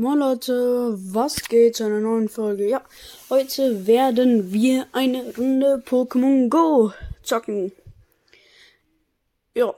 [0.00, 2.68] Moin Leute, was geht zu einer neuen Folge?
[2.68, 2.84] Ja,
[3.30, 6.92] heute werden wir eine Runde Pokémon Go
[7.24, 7.72] zocken.
[9.56, 9.74] Ja.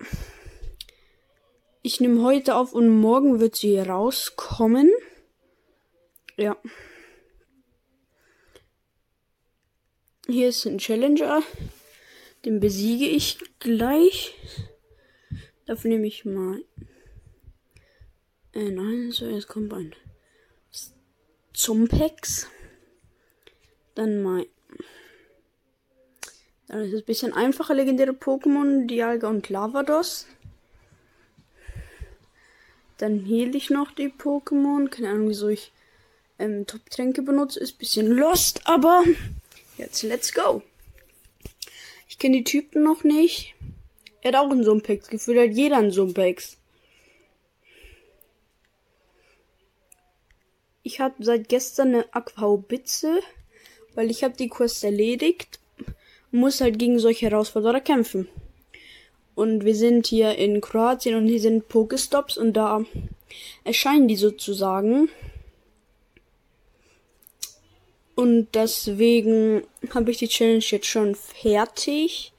[1.81, 4.91] Ich nehme heute auf und morgen wird sie rauskommen.
[6.37, 6.55] Ja.
[10.27, 11.43] Hier ist ein Challenger.
[12.45, 14.35] Den besiege ich gleich.
[15.65, 16.63] Dafür nehme ich mal.
[18.53, 19.95] Äh, nein, so, jetzt kommt ein.
[21.53, 22.49] Zumpex.
[23.95, 24.47] Dann mal.
[26.69, 30.27] Dann ist es ein bisschen einfacher legendäre Pokémon, Dialga und Lavados.
[32.99, 34.89] Dann hehle ich noch die Pokémon.
[34.89, 35.73] Keine Ahnung, wieso ich
[36.39, 37.59] ähm, Top-Tränke benutze.
[37.59, 39.05] Ist ein bisschen lost, aber
[39.79, 40.63] jetzt let's go.
[42.09, 43.55] Ich kenne die Typen noch nicht.
[44.21, 45.09] Er hat auch einen Sumpex.
[45.09, 46.60] Gefühlt hat jeder einen Sumpex.
[50.91, 53.21] Ich habe seit gestern eine Aquaubitze,
[53.95, 55.61] weil ich habe die Quest erledigt
[56.33, 58.27] und muss halt gegen solche Herausforderer kämpfen.
[59.37, 62.85] Und wir sind hier in Kroatien und hier sind Pokestops und da
[63.63, 65.09] erscheinen die sozusagen.
[68.17, 69.63] Und deswegen
[69.95, 72.33] habe ich die Challenge jetzt schon fertig.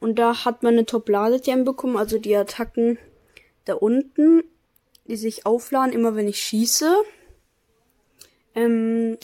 [0.00, 2.96] Und da hat man eine Top-Ladetm bekommen, also die Attacken
[3.66, 4.44] da unten,
[5.06, 7.04] die sich aufladen, immer wenn ich schieße.
[8.54, 9.18] Ähm,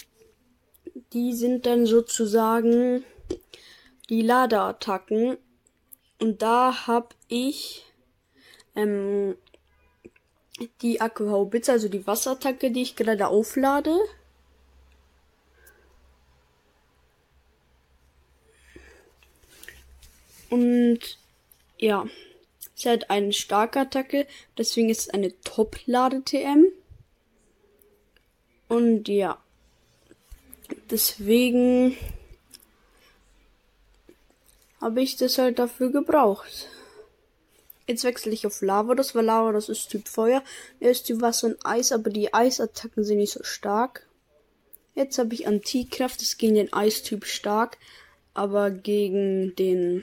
[1.13, 3.05] die sind dann sozusagen
[4.09, 5.39] die Ladeattacken.
[6.21, 7.87] Und da hab ich
[8.75, 9.37] ähm,
[10.83, 13.97] die Aquahaubitze, also die Wasserattacke, die ich gerade auflade.
[20.51, 21.19] Und
[21.79, 22.07] ja,
[22.77, 24.27] es hat eine starke Attacke,
[24.57, 26.67] deswegen ist es eine Top-Lade-TM.
[28.69, 29.39] Und ja.
[30.91, 31.97] Deswegen
[34.81, 36.69] habe ich das halt dafür gebraucht.
[37.87, 40.45] Jetzt wechsle ich auf Lavados, weil Lavados ist Typ Feuer.
[40.79, 44.07] Er ist Typ Wasser und Eis, aber die Eisattacken sind nicht so stark.
[44.95, 47.79] Jetzt habe ich Antikraft, das gegen den Eistyp stark,
[48.35, 50.03] aber gegen den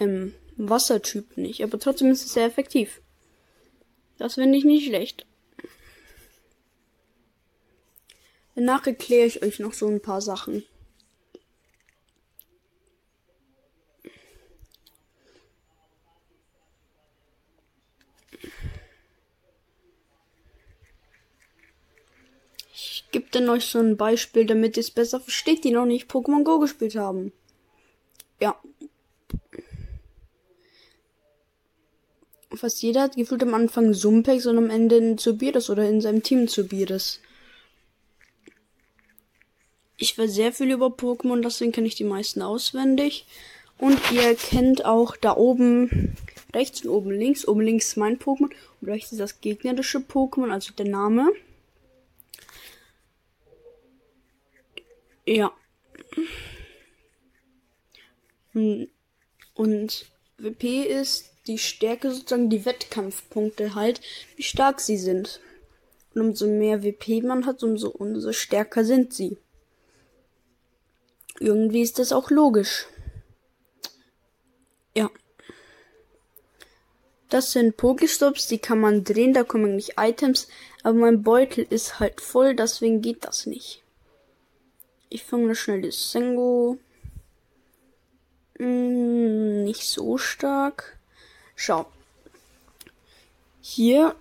[0.00, 1.62] ähm, Wassertyp nicht.
[1.62, 3.00] Aber trotzdem ist es sehr effektiv.
[4.18, 5.24] Das finde ich nicht schlecht.
[8.58, 10.64] Danach erkläre ich euch noch so ein paar Sachen.
[22.74, 26.10] Ich gebe dann euch so ein Beispiel, damit ihr es besser versteht, die noch nicht
[26.10, 27.32] Pokémon Go gespielt haben.
[28.40, 28.60] Ja.
[32.52, 36.24] Fast jeder hat gefühlt am Anfang Sumpex und am Ende ein Zubiris oder in seinem
[36.24, 37.20] Team Zubiris.
[40.00, 43.26] Ich weiß sehr viel über Pokémon, deswegen kenne ich die meisten auswendig.
[43.78, 46.16] Und ihr kennt auch da oben
[46.54, 47.46] rechts und oben links.
[47.46, 48.50] Oben links ist mein Pokémon
[48.80, 51.32] und rechts ist das gegnerische Pokémon, also der Name.
[55.26, 55.52] Ja.
[58.54, 60.06] Und
[60.38, 64.00] WP ist die Stärke sozusagen die Wettkampfpunkte halt,
[64.36, 65.40] wie stark sie sind.
[66.14, 69.38] Und umso mehr WP man hat, umso, umso stärker sind sie.
[71.40, 72.86] Irgendwie ist das auch logisch.
[74.94, 75.10] Ja.
[77.28, 80.48] Das sind Pokestops, die kann man drehen, da kommen nicht Items,
[80.82, 83.82] aber mein Beutel ist halt voll, deswegen geht das nicht.
[85.10, 86.78] Ich fange schnell das Sengo.
[88.58, 90.98] Hm, nicht so stark.
[91.54, 91.86] Schau.
[93.60, 94.14] Hier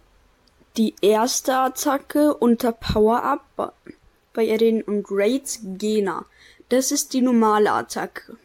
[0.78, 3.73] die erste Attacke unter Power-Up
[4.34, 6.25] bei Erin und Raids Gena.
[6.69, 8.38] Das ist die normale Attacke.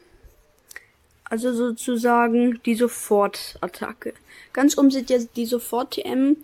[1.24, 4.14] Also sozusagen die Sofortattacke.
[4.52, 6.36] Ganz um sieht jetzt die Sofort-TM.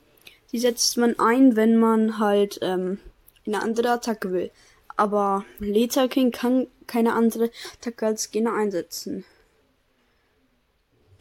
[0.51, 2.99] Die setzt man ein, wenn man halt ähm,
[3.47, 4.51] eine andere Attacke will.
[4.97, 9.25] Aber Leta King kann keine andere Attacke als Gegner einsetzen.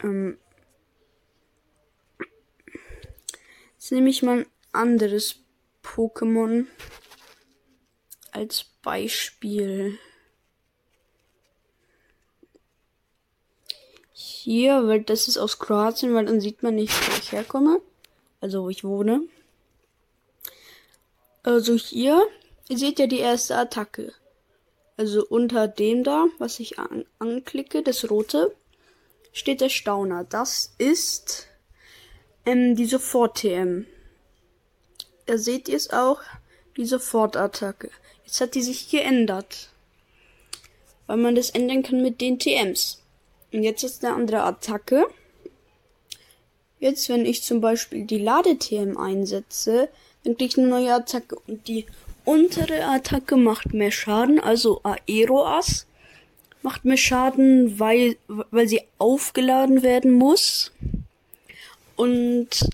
[0.02, 0.38] Ähm,
[3.74, 5.36] jetzt nehme ich mal ein anderes
[5.84, 6.66] Pokémon
[8.32, 10.00] als Beispiel.
[14.48, 17.82] Hier, weil das ist aus Kroatien, weil dann sieht man nicht, wo ich herkomme.
[18.40, 19.24] Also wo ich wohne.
[21.44, 22.26] Also hier,
[22.70, 24.14] ihr seht ja die erste Attacke.
[24.96, 28.56] Also unter dem da, was ich an anklicke, das rote,
[29.34, 30.24] steht der Stauner.
[30.24, 31.48] Das ist
[32.46, 33.86] ähm, die Sofort-TM.
[35.26, 36.22] da seht ihr es auch,
[36.78, 37.92] die Sofortattacke.
[38.24, 39.68] Jetzt hat die sich geändert.
[41.06, 43.02] Weil man das ändern kann mit den TMs.
[43.52, 45.08] Und jetzt ist eine andere Attacke.
[46.80, 49.90] Jetzt, wenn ich zum Beispiel die Lade-TM einsetze,
[50.24, 51.38] dann kriege ich eine neue Attacke.
[51.48, 51.86] Und die
[52.26, 55.88] untere Attacke macht mehr Schaden, also Aeroas
[56.62, 60.74] macht mehr Schaden, weil, weil sie aufgeladen werden muss.
[61.96, 62.70] Und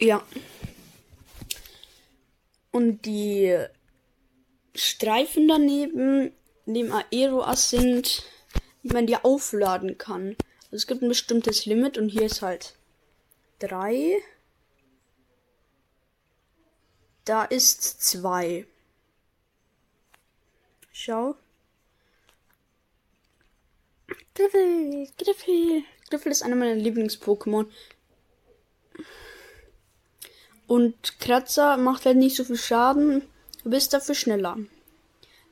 [0.00, 0.22] ja.
[2.70, 3.56] Und die
[4.74, 6.32] Streifen daneben,
[6.66, 8.24] neben Aeroas sind,
[8.82, 10.36] wie man die aufladen kann.
[10.66, 12.74] Also es gibt ein bestimmtes Limit und hier ist halt
[13.58, 14.18] drei.
[17.24, 18.66] Da ist zwei.
[20.92, 21.36] Schau.
[24.34, 25.82] Griffel, Griffel.
[26.08, 27.66] Griffel ist einer meiner Lieblings-Pokémon.
[30.66, 33.22] Und Kratzer macht halt nicht so viel Schaden,
[33.62, 34.58] du bist dafür schneller.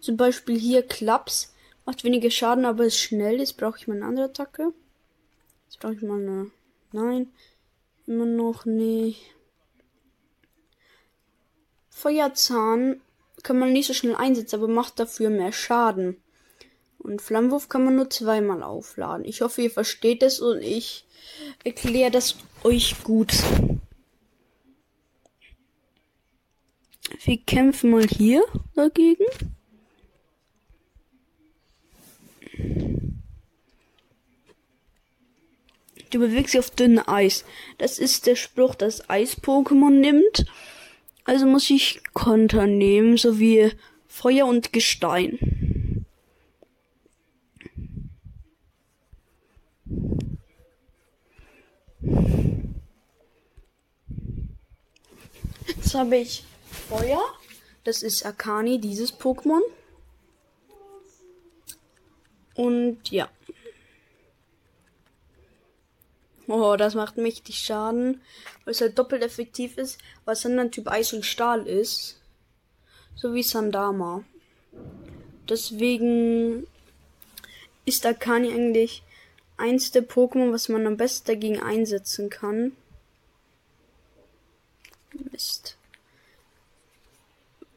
[0.05, 1.55] Zum Beispiel hier Klaps
[1.87, 3.39] macht weniger Schaden, aber ist schnell.
[3.39, 4.75] Jetzt brauche ich mal eine andere Attacke.
[5.65, 6.51] Jetzt brauche ich mal eine.
[6.93, 7.33] Nein.
[8.07, 9.23] Immer noch nicht.
[11.89, 13.01] Feuerzahn
[13.43, 16.19] kann man nicht so schnell einsetzen, aber macht dafür mehr Schaden.
[16.99, 19.25] Und Flammenwurf kann man nur zweimal aufladen.
[19.25, 21.07] Ich hoffe, ihr versteht es und ich
[21.65, 23.33] erkläre das euch gut.
[27.25, 29.25] Wir kämpfen mal hier dagegen.
[36.11, 37.45] Du bewegst dich auf dünnem Eis.
[37.79, 40.47] Das ist der Spruch, das Eis-Pokémon nimmt.
[41.25, 43.73] Also muss ich Konter nehmen, so wie
[44.07, 45.39] Feuer und Gestein.
[55.67, 56.45] Jetzt habe ich
[56.89, 57.21] Feuer.
[57.83, 59.63] Das ist Akani, dieses Pokémon.
[62.55, 63.29] Und ja.
[66.47, 68.21] Oh, das macht mächtig Schaden,
[68.65, 72.21] weil es halt doppelt effektiv ist, weil Sandern Typ Eis und Stahl ist.
[73.17, 74.25] So wie Sandama.
[75.49, 76.67] Deswegen
[77.87, 79.03] ist Akani eigentlich
[79.57, 82.73] eins der Pokémon, was man am besten dagegen einsetzen kann.
[85.31, 85.77] Mist.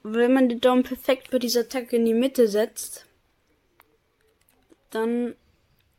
[0.04, 3.07] Wenn man den Daumen perfekt bei dieser Attacke in die Mitte setzt,
[4.90, 5.36] dann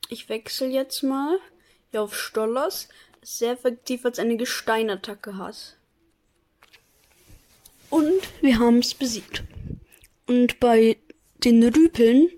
[0.09, 1.39] ich wechsle jetzt mal
[1.93, 2.89] ja auf Stollers
[3.23, 5.77] sehr effektiv als eine Gesteinattacke hat.
[7.91, 9.43] Und wir haben es besiegt.
[10.27, 10.99] Und bei
[11.45, 12.31] den Rüpeln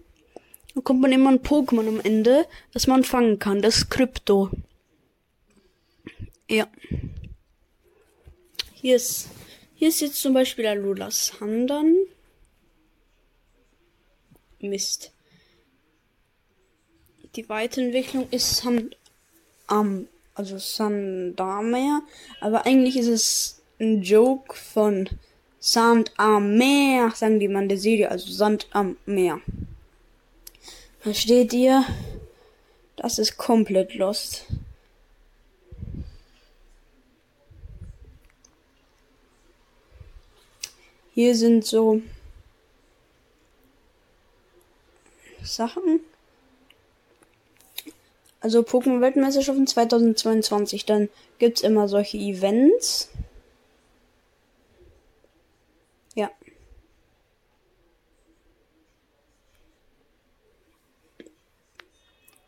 [0.75, 3.63] bekommt man immer ein Pokémon am Ende, das man fangen kann.
[3.63, 4.51] Das ist Krypto.
[6.49, 6.69] Ja.
[8.75, 9.29] Hier ist,
[9.75, 11.97] hier ist jetzt zum Beispiel Alolas Handern.
[14.61, 15.13] Mist.
[17.37, 18.97] Die Weiterentwicklung ist Sand
[19.69, 22.03] um, also Sandamer,
[22.41, 25.09] aber eigentlich ist es ein Joke von
[25.61, 29.41] Sand am Meer, sagen die man der Serie, also Sand am Meer.
[30.99, 31.85] Versteht ihr?
[32.97, 34.47] Das ist komplett lost.
[41.15, 42.03] Hier sind so
[45.43, 46.01] Sachen.
[48.41, 53.11] Also Pokémon Weltmeisterschaften 2022, dann gibt's immer solche Events.
[56.15, 56.31] Ja.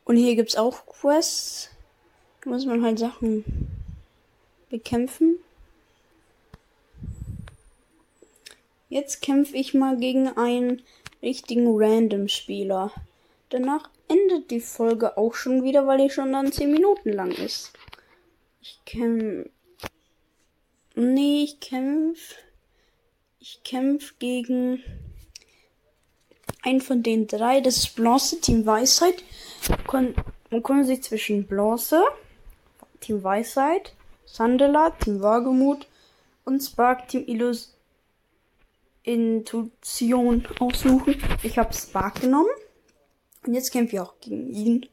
[0.04, 1.70] Und hier gibt's auch Quests.
[2.42, 3.44] Da muss man halt Sachen
[4.70, 5.38] bekämpfen.
[8.88, 10.82] Jetzt kämpfe ich mal gegen einen
[11.22, 12.92] richtigen Random-Spieler.
[13.52, 17.72] Danach endet die Folge auch schon wieder, weil die schon dann 10 Minuten lang ist.
[18.62, 19.50] Ich kämpf.
[20.94, 22.36] Nee, ich kämpf.
[23.40, 24.82] Ich kämpf gegen
[26.62, 27.60] einen von den drei.
[27.60, 29.22] Das ist Blanche, Team Weisheit.
[30.50, 32.02] Man kann sich zwischen Blanche,
[33.00, 33.92] Team Weisheit,
[34.24, 35.86] Sandela, Team Wagemut
[36.46, 37.76] und Spark, Team Illus
[39.02, 41.22] Intuition aussuchen.
[41.42, 42.48] Ich habe Spark genommen.
[43.46, 44.86] Und jetzt kämpfen wir auch gegen ihn.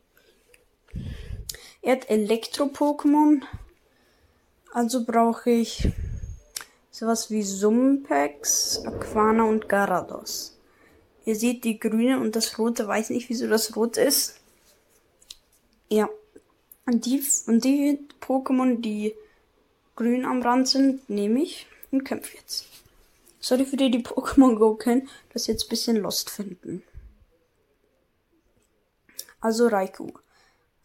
[1.81, 3.41] Er hat Elektro-Pokémon.
[4.71, 5.89] Also brauche ich
[6.91, 10.57] sowas wie Sumpex, Aquana und Garados.
[11.25, 12.87] Ihr seht die grüne und das rote.
[12.87, 14.39] Weiß nicht, wieso das rot ist.
[15.89, 16.09] Ja.
[16.85, 19.13] Und die, und die Pokémon, die
[19.95, 22.65] grün am Rand sind, nehme ich und kämpfe jetzt.
[23.39, 26.83] Sorry für die, die Pokémon Go kennen, das jetzt bisschen lost finden.
[29.41, 30.11] Also Raikou.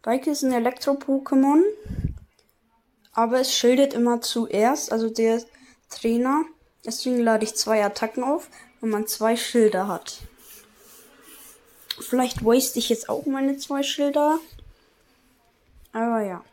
[0.03, 1.63] Raikou ist ein Elektro-Pokémon,
[3.11, 5.41] aber es schildert immer zuerst, also der
[5.89, 6.43] Trainer.
[6.85, 10.21] Deswegen lade ich zwei Attacken auf, wenn man zwei Schilder hat.
[11.99, 14.39] Vielleicht waste ich jetzt auch meine zwei Schilder.
[15.93, 16.43] Aber ja.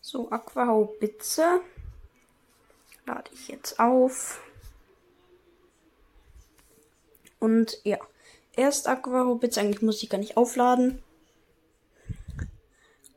[0.00, 1.60] So, Aquahaubitze.
[3.04, 4.40] Lade ich jetzt auf.
[7.44, 7.98] Und ja.
[8.56, 9.60] Erst Aquahaubitze.
[9.60, 11.02] Eigentlich muss ich gar nicht aufladen.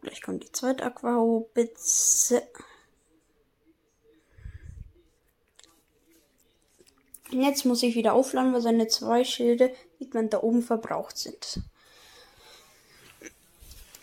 [0.01, 2.43] Gleich kommt die zweite Aquahaubitze.
[7.31, 11.61] Jetzt muss ich wieder aufladen, weil seine zwei Schilde, sieht man, da oben verbraucht sind.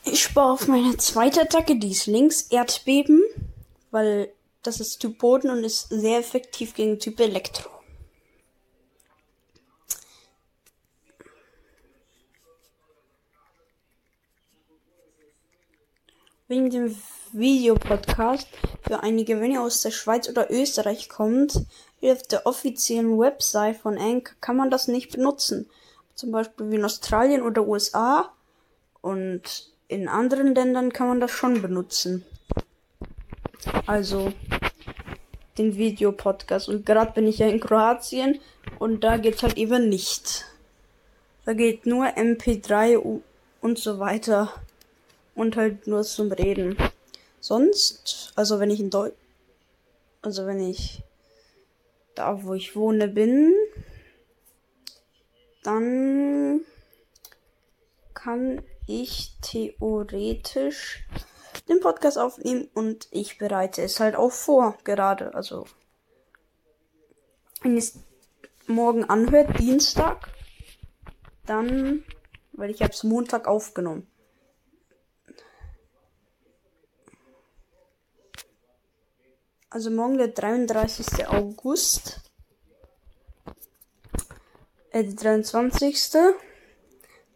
[0.05, 3.23] Ich spare auf meine zweite Attacke, die ist links, Erdbeben,
[3.91, 7.74] weil das ist Typ Boden und ist sehr effektiv gegen Typ Elektro.
[16.47, 16.95] Wegen dem
[17.33, 18.49] Videopodcast
[18.87, 21.65] für einige, wenn ihr aus der Schweiz oder Österreich kommt,
[22.03, 25.71] auf der offiziellen Website von Anchor kann man das nicht benutzen.
[26.15, 28.31] Zum Beispiel wie in Australien oder USA.
[29.01, 32.27] Und in anderen Ländern kann man das schon benutzen.
[33.87, 34.33] Also
[35.57, 36.69] den Videopodcast.
[36.69, 38.39] Und gerade bin ich ja in Kroatien
[38.79, 40.45] und da geht's halt eben nicht.
[41.47, 43.23] Da geht nur MP3
[43.63, 44.53] und so weiter.
[45.35, 46.77] Und halt nur zum Reden.
[47.41, 49.17] Sonst, also wenn ich in Deutsch,
[50.23, 51.03] also wenn ich
[52.15, 53.53] da, wo ich wohne, bin,
[55.63, 56.61] dann
[58.13, 61.05] kann ich theoretisch
[61.69, 65.35] den Podcast aufnehmen und ich bereite es halt auch vor, gerade.
[65.35, 65.67] Also,
[67.63, 67.99] wenn es
[68.67, 70.29] morgen anhört, Dienstag,
[71.47, 72.05] dann,
[72.53, 74.07] weil ich habe es Montag aufgenommen.
[79.75, 81.27] Also morgen der 33.
[81.27, 82.21] August.
[84.93, 85.99] Äh, der 23.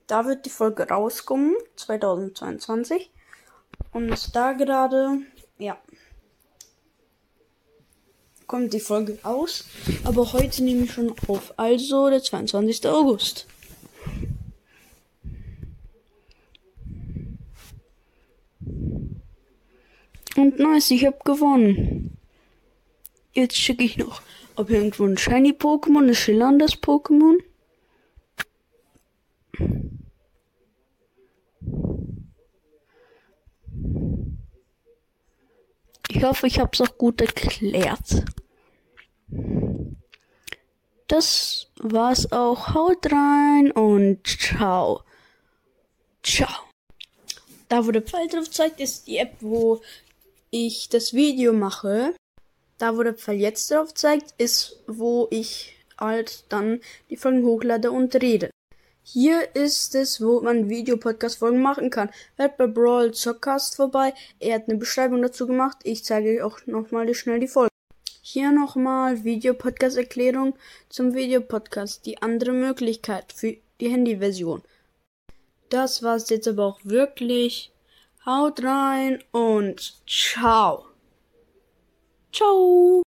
[0.07, 1.57] Da wird die Folge rauskommen.
[1.75, 3.11] 2022.
[3.90, 5.23] Und da gerade,
[5.59, 5.78] ja.
[8.47, 9.64] Kommt die Folge aus.
[10.04, 11.52] Aber heute nehme ich schon auf.
[11.57, 12.87] Also der 22.
[12.87, 13.49] August.
[20.37, 22.14] Und nice, ich habe gewonnen.
[23.38, 24.21] Jetzt schicke ich noch,
[24.57, 27.37] ob irgendwo ein Shiny Pokémon, ein schillerndes Pokémon.
[36.09, 38.25] Ich hoffe, ich habe es auch gut erklärt.
[41.07, 42.75] Das war's auch.
[42.75, 45.04] Haut rein und ciao.
[46.25, 46.50] Ciao.
[47.68, 49.80] Da, wo der Pfeil drauf zeigt, ist die App, wo
[50.50, 52.16] ich das Video mache.
[52.78, 56.80] Da, wo der Pfeil jetzt drauf zeigt, ist, wo ich halt dann
[57.11, 58.50] die Folgen hochlade und rede.
[59.02, 62.11] Hier ist es, wo man Videopodcast-Folgen machen kann.
[62.37, 64.12] Hört bei Brawl Zockcast vorbei.
[64.38, 65.78] Er hat eine Beschreibung dazu gemacht.
[65.82, 67.73] Ich zeige euch auch nochmal schnell die Folge.
[68.20, 70.54] Hier nochmal Videopodcast-Erklärung
[70.90, 72.04] zum Videopodcast.
[72.04, 74.62] Die andere Möglichkeit für die Handyversion.
[75.70, 77.73] Das war's jetzt aber auch wirklich.
[78.26, 80.88] Haut rein und ciao.
[82.30, 83.08] Ciao